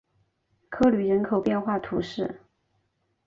[0.67, 2.41] 科吕人口变化图示